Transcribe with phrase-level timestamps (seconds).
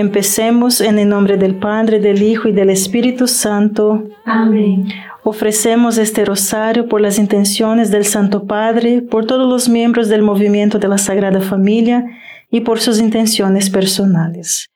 [0.00, 4.08] Empecemos en el nombre del Padre, del Hijo y del Espíritu Santo.
[4.24, 4.88] Amén.
[5.24, 10.78] Ofrecemos este rosario por las intenciones del Santo Padre, por todos los miembros del movimiento
[10.78, 12.06] de la Sagrada Familia
[12.50, 14.70] y por sus intenciones personales.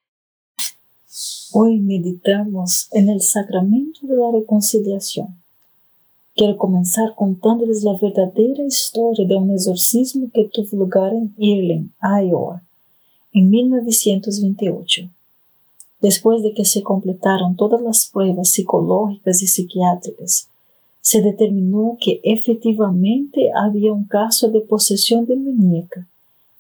[1.55, 5.29] Hoy meditamos en el sacramento de la reconciliación.
[6.37, 12.61] Quiero comenzar contándoles la verdadera historia de un exorcismo que tuvo lugar en Irving, Iowa,
[13.33, 15.14] en 1928.
[16.05, 20.51] Después de que se completaron todas las pruebas psicológicas y psiquiátricas,
[21.01, 26.07] se determinó que efectivamente había un caso de posesión demoníaca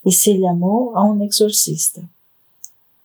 [0.02, 2.08] y se llamó a un exorcista.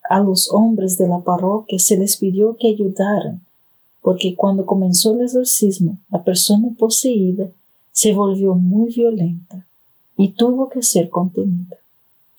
[0.08, 3.42] A los hombres de la parroquia se les pidió que ayudaran,
[4.00, 7.48] porque cuando comenzó el exorcismo, la persona poseída
[7.92, 9.66] se volvió muy violenta
[10.16, 11.76] y tuvo que ser contenida.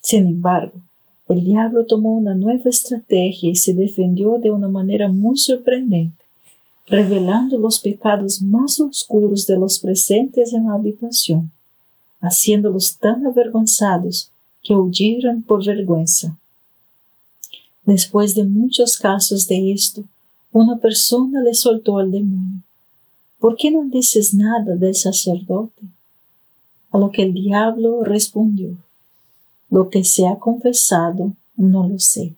[0.01, 0.79] Sin embargo,
[1.31, 6.23] el diablo tomó una nueva estrategia y se defendió de una manera muy sorprendente,
[6.87, 11.51] revelando los pecados más oscuros de los presentes en la habitación,
[12.19, 16.37] haciéndolos tan avergonzados que huyeron por vergüenza.
[17.85, 20.03] Después de muchos casos de esto,
[20.51, 22.61] una persona le soltó al demonio.
[23.39, 25.81] ¿Por qué no dices nada del sacerdote?
[26.91, 28.77] A lo que el diablo respondió,
[29.71, 32.35] lo que se ha confesado, no lo sé.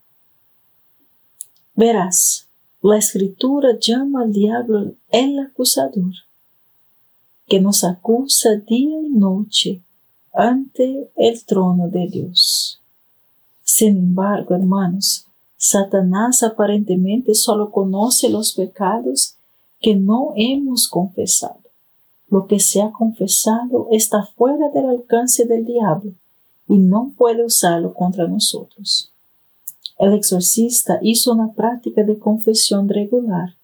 [1.76, 2.48] Verás,
[2.81, 6.14] la escritura llama al diablo el acusador,
[7.48, 9.81] que nos acusa día y noche
[10.31, 12.80] ante el trono de Dios.
[13.64, 15.26] Sin embargo, hermanos,
[15.58, 19.36] Satanás aparentemente solo conoce los pecados
[19.82, 21.61] que no hemos confesado.
[22.30, 26.14] Lo que se ha confesado está fuera del alcance del diablo
[26.67, 29.11] y no puede usarlo contra nosotros.
[29.99, 33.55] El exorcista hizo una práctica de confesión regular,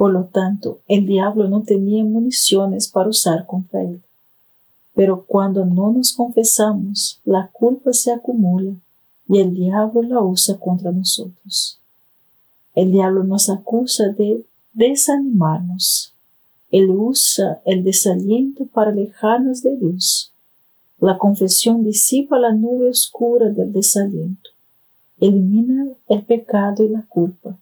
[0.00, 4.00] por lo tanto, el diablo no tenía municiones para usar contra él.
[4.94, 8.72] Pero cuando no nos confesamos, la culpa se acumula
[9.28, 11.78] y el diablo la usa contra nosotros.
[12.74, 16.14] El diablo nos acusa de desanimarnos.
[16.70, 20.29] Él usa el desaliento para alejarnos de Dios
[21.00, 24.50] la confesión disipa la nube oscura del desaliento,
[25.18, 27.58] elimina el pecado y la culpa,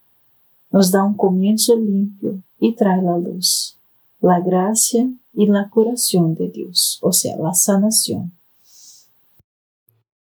[0.70, 3.78] nos da un comienzo limpio y trae la luz,
[4.20, 8.32] la gracia y la curación de Dios, o sea, la sanación.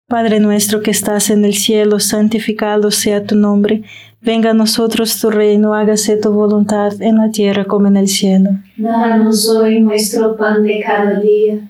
[0.08, 3.84] Padre nuestro que estás en el cielo, santificado sea tu nombre,
[4.22, 8.52] venga a nosotros tu reino, hágase tu voluntad en la tierra como en el cielo.
[8.78, 11.70] Danos hoy nuestro pan de cada día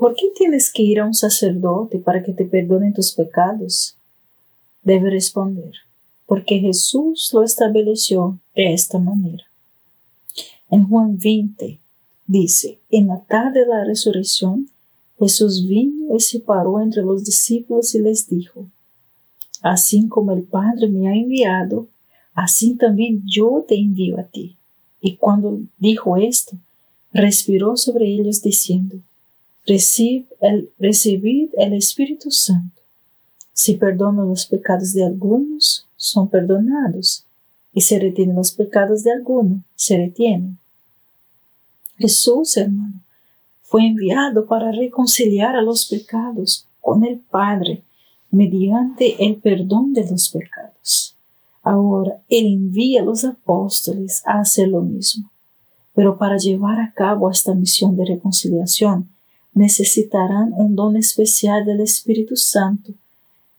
[0.00, 3.96] ¿por qué tienes que ir a un sacerdote para que te perdone tus pecados?
[4.82, 5.74] Debe responder,
[6.24, 9.44] porque Jesús lo estableció de esta manera.
[10.70, 11.78] En Juan 20
[12.26, 14.70] dice, en la tarde de la resurrección,
[15.18, 18.66] Jesús vino y se paró entre los discípulos y les dijo,
[19.60, 21.88] Así como el Padre me ha enviado,
[22.32, 24.56] así también yo te envío a ti.
[25.02, 26.56] Y cuando dijo esto,
[27.12, 28.96] respiró sobre ellos diciendo,
[29.66, 32.80] Recib el, recibid el Espíritu Santo.
[33.52, 37.24] Si perdono los pecados de algunos, son perdonados,
[37.72, 40.58] y se retienen los pecados de alguno, se retienen.
[41.98, 43.00] Jesús, hermano,
[43.62, 47.82] fue enviado para reconciliar a los pecados con el Padre
[48.30, 51.14] mediante el perdón de los pecados.
[51.62, 55.30] Ahora Él envía a los apóstoles a hacer lo mismo.
[55.94, 59.09] Pero para llevar a cabo esta misión de reconciliación,
[59.54, 62.92] necesitarán un don especial del Espíritu Santo,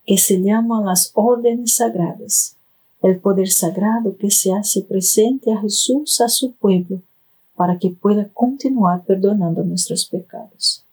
[0.05, 2.55] que se llama las órdenes sagradas,
[3.01, 7.01] el poder sagrado que se hace presente a Jesús a su pueblo
[7.55, 10.83] para que pueda continuar perdonando nuestros pecados.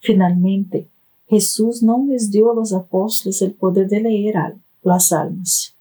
[0.00, 0.86] Finalmente,
[1.28, 4.36] Jesús no les dio a los apóstoles el poder de leer
[4.82, 5.74] las almas.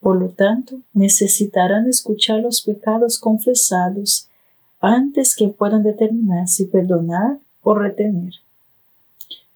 [0.00, 4.28] Por lo tanto, necesitarán escuchar los pecados confesados
[4.80, 8.34] antes que puedan determinar si perdonar o retener.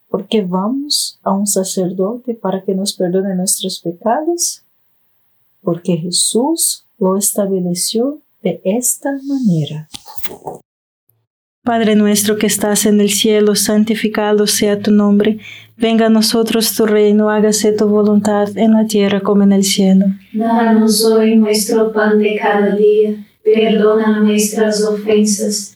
[0.09, 4.63] Porque vamos a un sacerdote para que nos perdone nuestros pecados?
[5.63, 9.89] Porque Jesús lo estableció de esta manera.
[11.67, 15.41] Padre nuestro que estás en el cielo, santificado sea tu nombre.
[15.77, 20.07] Venga a nosotros tu reino, hágase tu voluntad en la tierra como en el cielo.
[20.33, 25.76] Danos hoy nuestro pan de cada día, perdona nuestras ofensas,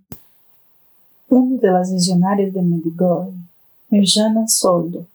[1.31, 3.31] Una de las visionarias de Medjugorje,
[3.89, 5.05] Mirjana Soldo,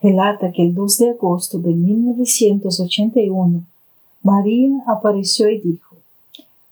[0.00, 3.62] relata que el 2 de agosto de 1981,
[4.22, 5.96] María apareció y dijo,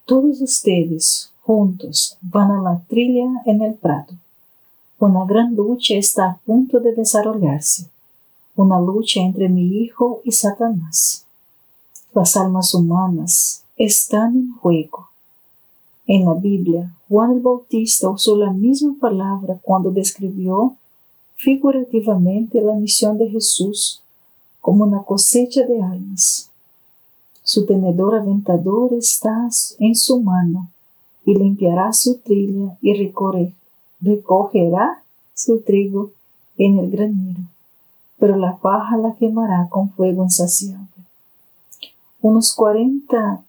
[0.04, 4.12] Todos ustedes juntos van a la trilla en el Prado.
[5.00, 7.86] Una gran lucha está a punto de desarrollarse
[8.54, 11.24] una lucha entre mi hijo y Satanás.
[12.12, 15.08] Las almas humanas están en juego.
[16.06, 20.76] En la Biblia, Juan el Bautista usó la misma palabra cuando describió
[21.36, 24.02] figurativamente la misión de Jesús
[24.60, 26.50] como una cosecha de almas.
[27.42, 30.70] Su tenedor aventador está en su mano
[31.24, 32.94] y limpiará su trilla y
[34.00, 35.02] recogerá
[35.34, 36.10] su trigo
[36.58, 37.40] en el granero
[38.22, 40.86] pero la paja la quemará con fuego insaciable.
[42.20, 43.42] Unos cuarenta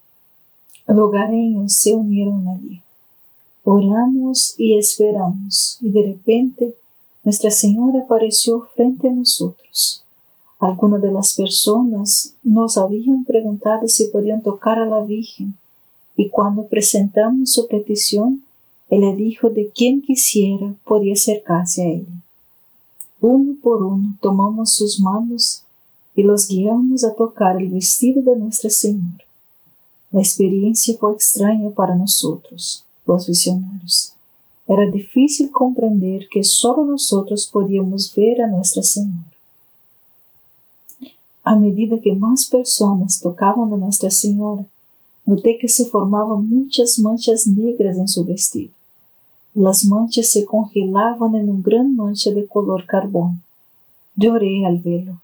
[0.88, 2.82] lugareños se unieron allí.
[3.64, 6.76] Oramos y esperamos, y de repente
[7.24, 10.04] Nuestra Señora apareció frente a nosotros.
[10.60, 15.56] Algunas de las personas nos habían preguntado si podían tocar a la Virgen,
[16.18, 18.44] y cuando presentamos su petición,
[18.90, 22.24] Él le dijo de quien quisiera podía acercarse a ella.
[23.22, 25.64] Uno por uno tomamos sus manos
[26.16, 29.24] y los guiamos a tocar el vestido de Nuestra Señora.
[30.14, 34.14] La experiencia fue extraña para nosotros, los visionarios.
[34.68, 39.34] Era difícil comprender que solo nosotros podíamos ver a Nuestra Señora.
[41.44, 44.64] A medida que más personas tocaban a Nuestra Señora,
[45.26, 48.72] noté que se formaban muchas manchas negras en su vestido.
[49.56, 53.42] Las manchas se congelaban en un gran mancha de color carbón.
[54.16, 55.20] Lloré al verlo.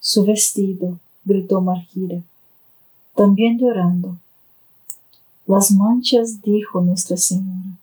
[0.00, 2.20] Su vestido, gritó Margira.
[3.14, 4.18] También llorando.
[5.46, 7.78] Las manchas, dijo Nuestra Señora,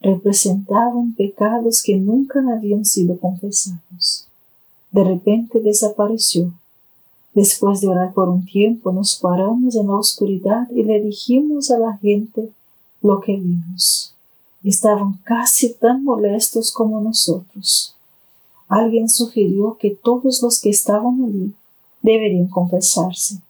[0.00, 4.26] representaban pecados que nunca habían sido confesados.
[4.90, 6.52] De repente desapareció.
[7.34, 11.78] Después de orar por un tiempo, nos paramos en la oscuridad y le dijimos a
[11.78, 12.50] la gente
[13.02, 14.14] lo que vimos
[14.68, 17.94] estaban casi tan molestos como nosotros.
[18.68, 21.52] Alguien sugirió que todos los que estaban allí
[22.02, 23.40] deberían confesarse,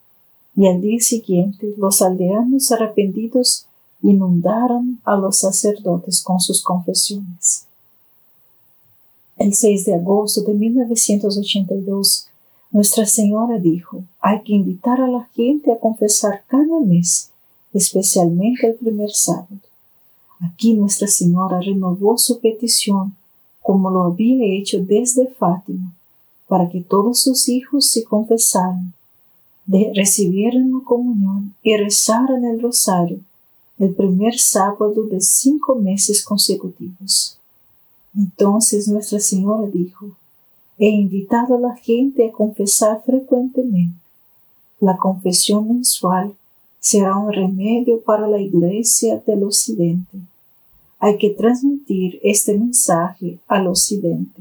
[0.56, 3.66] y al día siguiente los aldeanos arrepentidos
[4.02, 7.66] inundaron a los sacerdotes con sus confesiones.
[9.36, 12.28] El 6 de agosto de 1982,
[12.70, 17.30] Nuestra Señora dijo, hay que invitar a la gente a confesar cada mes,
[17.72, 19.58] especialmente el primer sábado.
[20.40, 23.14] Aquí Nuestra Señora renovó su petición
[23.64, 25.94] como lo había hecho desde Fátima,
[26.46, 28.92] para que todos sus hijos se confesaran,
[29.66, 33.20] recibieran la comunión y rezaran el rosario
[33.78, 37.36] el primer sábado de cinco meses consecutivos.
[38.16, 40.10] Entonces Nuestra Señora dijo,
[40.78, 43.98] he invitado a la gente a confesar frecuentemente.
[44.78, 46.34] La confesión mensual
[46.78, 50.18] será un remedio para la Iglesia del Occidente
[51.04, 54.40] hay que transmitir este mensaje al occidente.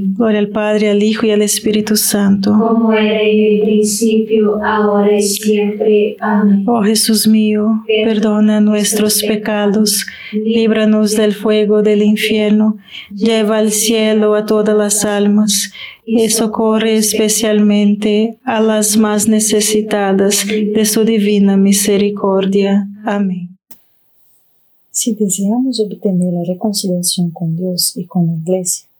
[0.15, 2.51] Gloria al Padre, al Hijo y al Espíritu Santo.
[2.57, 6.17] Como era en el principio, ahora y siempre.
[6.19, 6.63] Amén.
[6.67, 12.77] Oh Jesús mío, perdona nuestros pecados, líbranos del fuego del infierno,
[13.13, 15.71] lleva al cielo a todas las almas
[16.05, 22.87] y socorre especialmente a las más necesitadas de su divina misericordia.
[23.05, 23.49] Amén.
[24.91, 28.90] Si deseamos obtener la reconciliación con Dios y con la Iglesia,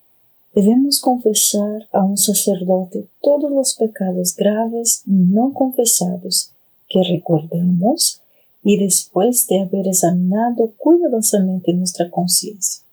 [0.54, 6.52] debemos confesar a un sacerdote todos los pecados graves no confesados
[6.90, 8.22] que recordamos
[8.64, 12.84] y después de haber examinado cuidadosamente nuestra conciencia.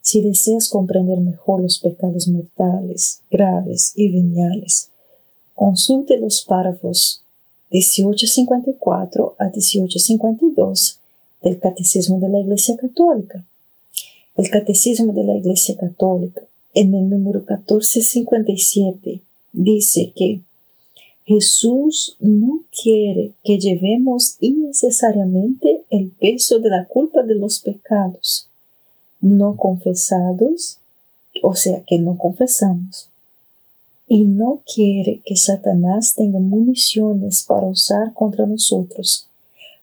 [0.00, 4.90] Si deseas comprender mejor los pecados mortales, graves y veniales,
[5.54, 7.22] consulte los párrafos
[7.70, 10.98] 1854 a 1852
[11.42, 13.44] del Catecismo de la Iglesia Católica.
[14.36, 16.42] El Catecismo de la Iglesia Católica,
[16.74, 19.20] en el número 1457,
[19.52, 20.40] dice que
[21.24, 28.48] Jesús no quiere que llevemos innecesariamente el peso de la culpa de los pecados
[29.22, 30.78] no confesados,
[31.42, 33.08] o sea, que no confesamos.
[34.06, 39.28] Y no quiere que Satanás tenga municiones para usar contra nosotros,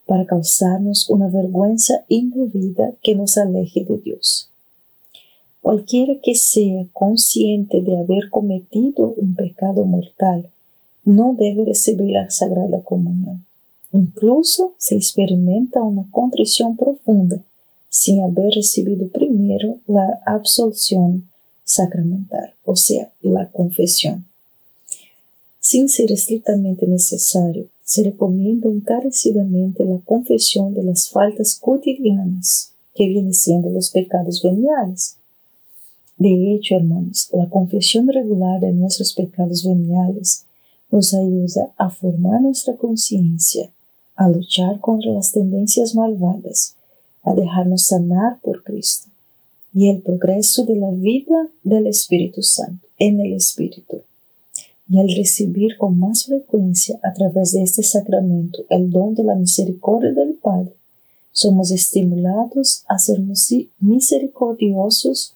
[0.06, 4.48] para causarnos una vergüenza indebida que nos aleje de Dios.
[5.69, 10.49] Cualquiera que sea consciente de haber cometido un pecado mortal,
[11.05, 13.45] no debe recibir la Sagrada Comunión.
[13.91, 17.43] Incluso se experimenta una contrición profunda
[17.88, 21.29] sin haber recibido primero la absolución
[21.63, 24.25] sacramental, o sea, la confesión.
[25.60, 33.36] Sin ser estrictamente necesario, se recomienda encarecidamente la confesión de las faltas cotidianas, que vienen
[33.36, 35.18] siendo los pecados veniales.
[36.19, 40.43] De hecho, hermanos, la confesión regular de nuestros pecados veniales
[40.91, 43.71] nos ayuda a formar nuestra conciencia,
[44.17, 46.75] a luchar contra las tendencias malvadas,
[47.23, 49.08] a dejarnos sanar por Cristo
[49.73, 54.01] y el progreso de la vida del Espíritu Santo en el Espíritu.
[54.89, 59.36] Y al recibir con más frecuencia a través de este sacramento el don de la
[59.36, 60.73] misericordia del Padre,
[61.32, 63.21] somos estimulados a ser
[63.79, 65.36] misericordiosos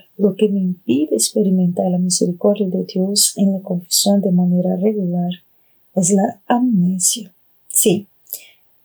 [0.17, 5.31] lo que me impide experimentar la misericordia de Dios en la confesión de manera regular
[5.95, 7.33] es la amnesia.
[7.69, 8.07] Sí,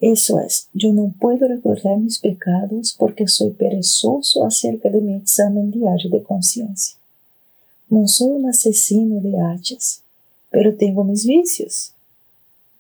[0.01, 5.71] eso es, yo no puedo recordar mis pecados porque soy perezoso acerca de mi examen
[5.71, 6.97] diario de conciencia.
[7.89, 10.03] No soy un asesino de hachas,
[10.51, 11.93] pero tengo mis vicios,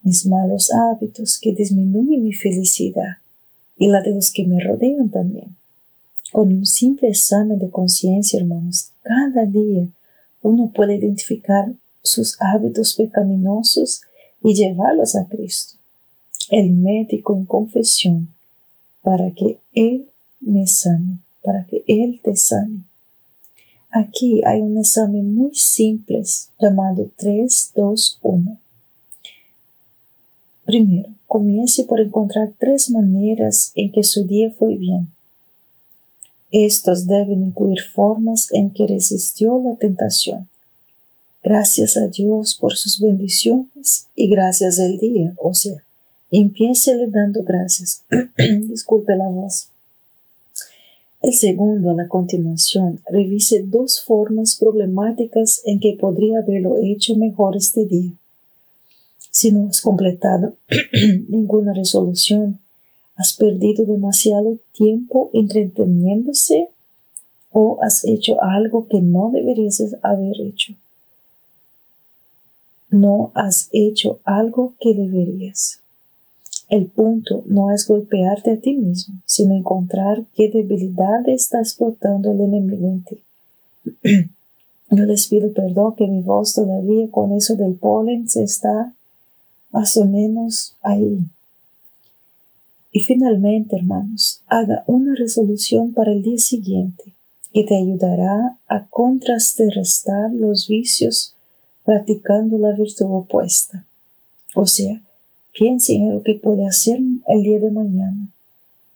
[0.02, 3.16] mis malos hábitos que disminuyen mi felicidad
[3.78, 5.55] y la de los que me rodean también.
[6.36, 9.88] Con un simple examen de conciencia, hermanos, cada día
[10.42, 11.72] uno puede identificar
[12.02, 14.02] sus hábitos pecaminosos
[14.42, 15.78] y llevarlos a Cristo,
[16.50, 18.28] el médico en confesión,
[19.00, 22.80] para que Él me sane, para que Él te sane.
[23.88, 26.22] Aquí hay un examen muy simple
[26.60, 28.58] llamado 3, 2, 1.
[30.66, 35.15] Primero, comience por encontrar tres maneras en que su día fue bien.
[36.58, 40.48] Estos deben incluir formas en que resistió la tentación.
[41.44, 45.84] Gracias a Dios por sus bendiciones y gracias al día, o sea,
[46.30, 48.04] empiece dando gracias.
[48.38, 49.68] Disculpe la voz.
[51.20, 57.54] El segundo, a la continuación, revise dos formas problemáticas en que podría haberlo hecho mejor
[57.56, 58.12] este día
[59.36, 60.56] si no has completado
[61.28, 62.58] ninguna resolución,
[63.16, 66.68] has perdido demasiado tiempo entreteniéndose
[67.50, 70.74] o has hecho algo que no deberías haber hecho.
[72.90, 75.80] No has hecho algo que deberías.
[76.68, 82.40] El punto no es golpearte a ti mismo, sino encontrar qué debilidad está explotando el
[82.40, 83.18] enemigo en ti.
[84.90, 88.92] Yo les pido perdón que mi voz todavía con eso del polen se está
[89.70, 91.20] más o menos ahí.
[92.96, 97.12] Y finalmente, hermanos, haga una resolución para el día siguiente
[97.52, 101.34] que te ayudará a contrastar los vicios
[101.84, 103.84] practicando la virtud opuesta.
[104.54, 105.02] O sea,
[105.52, 108.30] piense en lo que puede hacer el día de mañana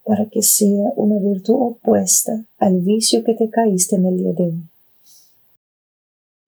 [0.03, 4.45] para que sea una virtud opuesta al vicio que te caíste en el día de
[4.45, 4.63] hoy.